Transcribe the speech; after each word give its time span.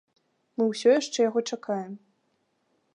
Мы 0.59 0.63
ўсё 0.71 0.89
яшчэ 1.01 1.19
яго 1.29 1.39
чакаем. 1.57 1.93